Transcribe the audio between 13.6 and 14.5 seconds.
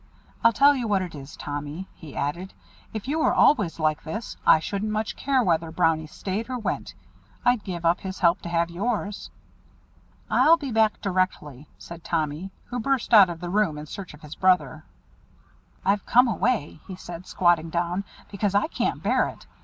in search of his